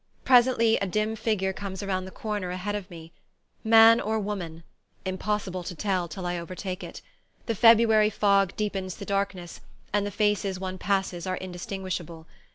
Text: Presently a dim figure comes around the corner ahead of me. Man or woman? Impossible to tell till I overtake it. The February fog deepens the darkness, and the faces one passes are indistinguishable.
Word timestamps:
Presently 0.25 0.77
a 0.77 0.87
dim 0.87 1.15
figure 1.15 1.53
comes 1.53 1.83
around 1.83 2.05
the 2.05 2.09
corner 2.09 2.49
ahead 2.49 2.73
of 2.73 2.89
me. 2.89 3.11
Man 3.63 4.01
or 4.01 4.17
woman? 4.17 4.63
Impossible 5.05 5.61
to 5.63 5.75
tell 5.75 6.07
till 6.07 6.25
I 6.25 6.39
overtake 6.39 6.83
it. 6.83 7.03
The 7.45 7.53
February 7.53 8.09
fog 8.09 8.55
deepens 8.55 8.95
the 8.95 9.05
darkness, 9.05 9.61
and 9.93 10.03
the 10.03 10.09
faces 10.09 10.59
one 10.59 10.79
passes 10.79 11.27
are 11.27 11.37
indistinguishable. 11.37 12.25